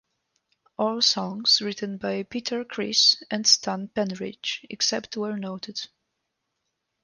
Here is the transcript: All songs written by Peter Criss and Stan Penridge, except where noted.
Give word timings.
All 0.79 0.99
songs 1.03 1.61
written 1.61 1.97
by 1.97 2.23
Peter 2.23 2.65
Criss 2.65 3.21
and 3.29 3.45
Stan 3.45 3.89
Penridge, 3.89 4.65
except 4.67 5.15
where 5.15 5.37
noted. 5.37 5.79